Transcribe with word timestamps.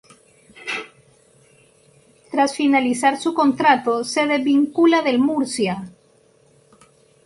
Tras 2.31 2.55
finalizar 2.55 3.19
su 3.19 3.35
contrato 3.35 4.03
se 4.03 4.25
desvincula 4.25 5.03
del 5.03 5.19
Murcia. 5.19 5.93